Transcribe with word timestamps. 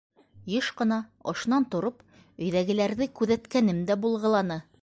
Йыш 0.53 0.69
ҡына 0.79 0.97
ошонан 1.33 1.69
тороп 1.75 2.01
өйҙәгеләрҙе 2.47 3.09
күҙәткәнем 3.21 3.87
дә 3.93 4.03
булғыланы. 4.07 4.63